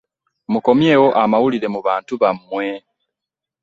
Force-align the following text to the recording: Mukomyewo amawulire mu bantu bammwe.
Mukomyewo 0.51 1.07
amawulire 1.23 1.67
mu 1.73 1.79
bantu 1.87 2.13
bammwe. 2.21 2.67